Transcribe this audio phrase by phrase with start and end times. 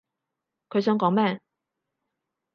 [0.69, 1.39] 佢想講咩？